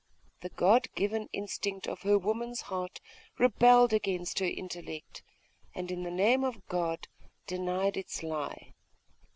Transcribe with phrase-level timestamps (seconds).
[0.41, 2.99] The God given instinct of her woman's heart
[3.37, 5.21] rebelled against her intellect,
[5.75, 7.07] and, in the name of God,
[7.45, 8.73] denied its lie....